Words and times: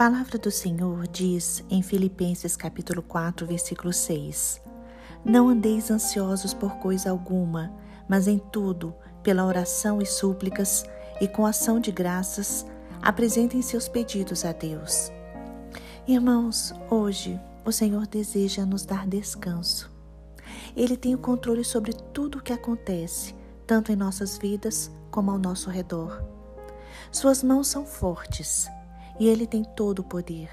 palavra 0.00 0.38
do 0.38 0.50
Senhor 0.50 1.06
diz 1.08 1.62
em 1.68 1.82
Filipenses 1.82 2.56
capítulo 2.56 3.02
4, 3.02 3.46
versículo 3.46 3.92
6: 3.92 4.58
Não 5.22 5.50
andeis 5.50 5.90
ansiosos 5.90 6.54
por 6.54 6.76
coisa 6.76 7.10
alguma, 7.10 7.70
mas 8.08 8.26
em 8.26 8.38
tudo, 8.38 8.94
pela 9.22 9.44
oração 9.44 10.00
e 10.00 10.06
súplicas 10.06 10.86
e 11.20 11.28
com 11.28 11.44
ação 11.44 11.78
de 11.78 11.92
graças, 11.92 12.64
apresentem 13.02 13.60
seus 13.60 13.90
pedidos 13.90 14.42
a 14.46 14.52
Deus. 14.52 15.12
Irmãos, 16.08 16.72
hoje 16.88 17.38
o 17.62 17.70
Senhor 17.70 18.06
deseja 18.06 18.64
nos 18.64 18.86
dar 18.86 19.06
descanso. 19.06 19.92
Ele 20.74 20.96
tem 20.96 21.14
o 21.14 21.18
controle 21.18 21.62
sobre 21.62 21.92
tudo 21.92 22.38
o 22.38 22.42
que 22.42 22.54
acontece, 22.54 23.34
tanto 23.66 23.92
em 23.92 23.96
nossas 23.96 24.38
vidas 24.38 24.90
como 25.10 25.30
ao 25.30 25.36
nosso 25.36 25.68
redor. 25.68 26.24
Suas 27.12 27.42
mãos 27.42 27.68
são 27.68 27.84
fortes 27.84 28.66
e 29.20 29.28
Ele 29.28 29.46
tem 29.46 29.62
todo 29.62 29.98
o 29.98 30.04
poder. 30.04 30.48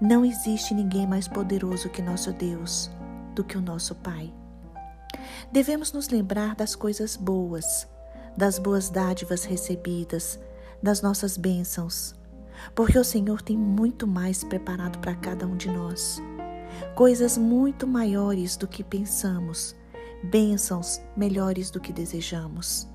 Não 0.00 0.24
existe 0.24 0.74
ninguém 0.74 1.06
mais 1.06 1.28
poderoso 1.28 1.88
que 1.88 2.02
nosso 2.02 2.32
Deus, 2.32 2.90
do 3.34 3.44
que 3.44 3.56
o 3.56 3.60
nosso 3.62 3.94
Pai. 3.94 4.34
Devemos 5.52 5.92
nos 5.92 6.08
lembrar 6.08 6.56
das 6.56 6.74
coisas 6.74 7.16
boas, 7.16 7.88
das 8.36 8.58
boas 8.58 8.90
dádivas 8.90 9.44
recebidas, 9.44 10.38
das 10.82 11.00
nossas 11.00 11.36
bênçãos, 11.36 12.14
porque 12.74 12.98
o 12.98 13.04
Senhor 13.04 13.40
tem 13.40 13.56
muito 13.56 14.06
mais 14.06 14.42
preparado 14.42 14.98
para 14.98 15.14
cada 15.14 15.46
um 15.46 15.56
de 15.56 15.70
nós. 15.70 16.20
Coisas 16.94 17.38
muito 17.38 17.86
maiores 17.86 18.56
do 18.56 18.66
que 18.66 18.82
pensamos, 18.82 19.76
bênçãos 20.24 21.00
melhores 21.16 21.70
do 21.70 21.80
que 21.80 21.92
desejamos. 21.92 22.88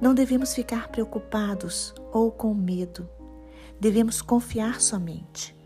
Não 0.00 0.14
devemos 0.14 0.54
ficar 0.54 0.88
preocupados 0.88 1.94
ou 2.12 2.30
com 2.30 2.54
medo, 2.54 3.08
devemos 3.80 4.22
confiar 4.22 4.80
somente. 4.80 5.56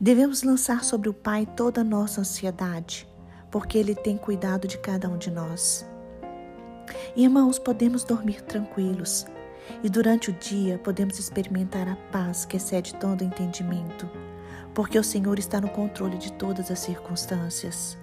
Devemos 0.00 0.42
lançar 0.42 0.84
sobre 0.84 1.08
o 1.08 1.14
Pai 1.14 1.46
toda 1.56 1.80
a 1.80 1.84
nossa 1.84 2.20
ansiedade, 2.20 3.08
porque 3.50 3.78
Ele 3.78 3.94
tem 3.94 4.16
cuidado 4.16 4.68
de 4.68 4.78
cada 4.78 5.08
um 5.08 5.16
de 5.16 5.30
nós. 5.30 5.86
Irmãos, 7.16 7.58
podemos 7.58 8.04
dormir 8.04 8.42
tranquilos 8.42 9.26
e 9.82 9.88
durante 9.88 10.30
o 10.30 10.32
dia 10.32 10.78
podemos 10.78 11.18
experimentar 11.18 11.88
a 11.88 11.96
paz 12.12 12.44
que 12.44 12.56
excede 12.56 12.94
todo 12.94 13.24
entendimento, 13.24 14.08
porque 14.74 14.98
o 14.98 15.04
Senhor 15.04 15.38
está 15.38 15.60
no 15.60 15.68
controle 15.68 16.18
de 16.18 16.32
todas 16.34 16.70
as 16.70 16.78
circunstâncias. 16.78 17.98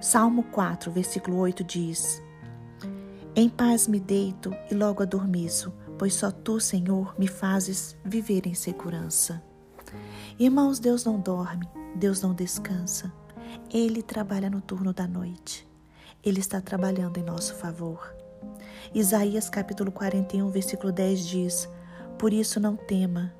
Salmo 0.00 0.44
4, 0.44 0.90
versículo 0.90 1.38
8 1.38 1.64
diz: 1.64 2.22
Em 3.34 3.48
paz 3.48 3.86
me 3.86 4.00
deito 4.00 4.54
e 4.70 4.74
logo 4.74 5.02
adormeço 5.02 5.72
pois 5.98 6.14
só 6.14 6.30
tu, 6.30 6.60
Senhor, 6.60 7.14
me 7.18 7.26
fazes 7.26 7.96
viver 8.04 8.46
em 8.46 8.54
segurança. 8.54 9.42
Irmãos, 10.38 10.78
Deus 10.78 11.04
não 11.04 11.18
dorme, 11.18 11.68
Deus 11.94 12.20
não 12.20 12.34
descansa. 12.34 13.12
Ele 13.72 14.02
trabalha 14.02 14.50
no 14.50 14.60
turno 14.60 14.92
da 14.92 15.06
noite. 15.06 15.66
Ele 16.22 16.40
está 16.40 16.60
trabalhando 16.60 17.18
em 17.18 17.22
nosso 17.22 17.54
favor. 17.54 18.14
Isaías 18.94 19.48
capítulo 19.48 19.90
41, 19.90 20.50
versículo 20.50 20.92
10 20.92 21.26
diz: 21.26 21.68
Por 22.18 22.32
isso 22.32 22.60
não 22.60 22.76
tema, 22.76 23.32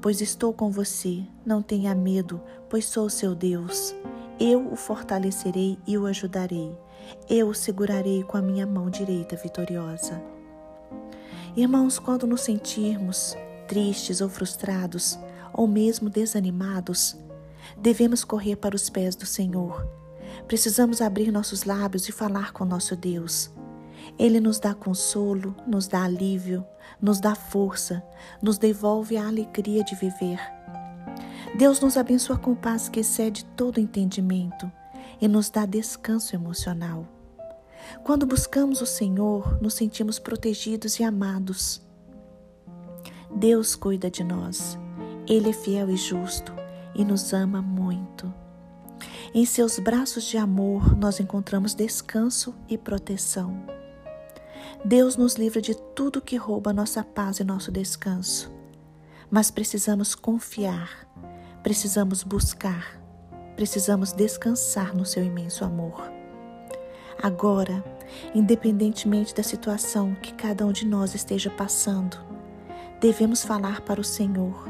pois 0.00 0.20
estou 0.20 0.52
com 0.52 0.70
você. 0.70 1.22
Não 1.44 1.62
tenha 1.62 1.94
medo, 1.94 2.40
pois 2.68 2.84
sou 2.84 3.08
seu 3.08 3.34
Deus. 3.34 3.94
Eu 4.38 4.72
o 4.72 4.76
fortalecerei 4.76 5.78
e 5.86 5.98
o 5.98 6.06
ajudarei. 6.06 6.76
Eu 7.28 7.48
o 7.48 7.54
segurarei 7.54 8.22
com 8.22 8.36
a 8.36 8.42
minha 8.42 8.66
mão 8.66 8.88
direita 8.88 9.36
vitoriosa. 9.36 10.37
Irmãos, 11.56 11.98
quando 11.98 12.26
nos 12.26 12.42
sentirmos 12.42 13.36
tristes 13.66 14.20
ou 14.20 14.28
frustrados, 14.28 15.18
ou 15.52 15.66
mesmo 15.66 16.08
desanimados, 16.08 17.16
devemos 17.76 18.24
correr 18.24 18.56
para 18.56 18.76
os 18.76 18.88
pés 18.88 19.16
do 19.16 19.26
Senhor. 19.26 19.86
Precisamos 20.46 21.00
abrir 21.00 21.32
nossos 21.32 21.64
lábios 21.64 22.08
e 22.08 22.12
falar 22.12 22.52
com 22.52 22.64
nosso 22.64 22.94
Deus. 22.94 23.50
Ele 24.18 24.40
nos 24.40 24.58
dá 24.58 24.74
consolo, 24.74 25.54
nos 25.66 25.86
dá 25.86 26.04
alívio, 26.04 26.64
nos 27.00 27.20
dá 27.20 27.34
força, 27.34 28.02
nos 28.40 28.56
devolve 28.56 29.16
a 29.16 29.26
alegria 29.26 29.84
de 29.84 29.94
viver. 29.94 30.40
Deus 31.56 31.80
nos 31.80 31.96
abençoa 31.96 32.38
com 32.38 32.54
paz 32.54 32.88
que 32.88 33.00
excede 33.00 33.44
todo 33.56 33.80
entendimento 33.80 34.70
e 35.20 35.26
nos 35.26 35.50
dá 35.50 35.66
descanso 35.66 36.34
emocional. 36.34 37.06
Quando 38.04 38.26
buscamos 38.26 38.80
o 38.80 38.86
Senhor, 38.86 39.60
nos 39.60 39.74
sentimos 39.74 40.18
protegidos 40.18 40.98
e 40.98 41.04
amados. 41.04 41.80
Deus 43.34 43.74
cuida 43.74 44.10
de 44.10 44.24
nós. 44.24 44.78
Ele 45.26 45.50
é 45.50 45.52
fiel 45.52 45.90
e 45.90 45.96
justo 45.96 46.52
e 46.94 47.04
nos 47.04 47.32
ama 47.32 47.60
muito. 47.60 48.32
Em 49.34 49.44
seus 49.44 49.78
braços 49.78 50.24
de 50.24 50.38
amor, 50.38 50.96
nós 50.96 51.20
encontramos 51.20 51.74
descanso 51.74 52.54
e 52.68 52.78
proteção. 52.78 53.62
Deus 54.84 55.16
nos 55.16 55.34
livra 55.34 55.60
de 55.60 55.74
tudo 55.94 56.20
que 56.20 56.36
rouba 56.36 56.72
nossa 56.72 57.04
paz 57.04 57.40
e 57.40 57.44
nosso 57.44 57.70
descanso. 57.70 58.50
Mas 59.30 59.50
precisamos 59.50 60.14
confiar, 60.14 61.06
precisamos 61.62 62.22
buscar, 62.22 62.98
precisamos 63.54 64.12
descansar 64.12 64.96
no 64.96 65.04
seu 65.04 65.22
imenso 65.22 65.64
amor. 65.64 66.17
Agora, 67.22 67.84
independentemente 68.34 69.34
da 69.34 69.42
situação 69.42 70.14
que 70.14 70.32
cada 70.34 70.64
um 70.64 70.72
de 70.72 70.86
nós 70.86 71.14
esteja 71.14 71.50
passando, 71.50 72.16
devemos 73.00 73.42
falar 73.44 73.80
para 73.80 74.00
o 74.00 74.04
Senhor. 74.04 74.68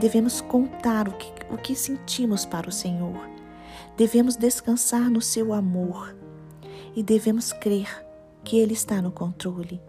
Devemos 0.00 0.40
contar 0.40 1.08
o 1.08 1.12
que, 1.12 1.32
o 1.50 1.56
que 1.56 1.74
sentimos 1.74 2.44
para 2.44 2.68
o 2.68 2.72
Senhor. 2.72 3.28
Devemos 3.96 4.36
descansar 4.36 5.10
no 5.10 5.20
seu 5.20 5.52
amor 5.52 6.16
e 6.94 7.02
devemos 7.02 7.52
crer 7.52 8.04
que 8.44 8.58
Ele 8.58 8.72
está 8.74 9.00
no 9.00 9.10
controle 9.10 9.80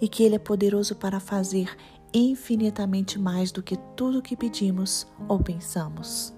e 0.00 0.08
que 0.08 0.22
Ele 0.22 0.36
é 0.36 0.38
poderoso 0.38 0.94
para 0.94 1.20
fazer 1.20 1.76
infinitamente 2.14 3.18
mais 3.18 3.52
do 3.52 3.62
que 3.62 3.76
tudo 3.96 4.18
o 4.18 4.22
que 4.22 4.36
pedimos 4.36 5.06
ou 5.28 5.38
pensamos. 5.38 6.35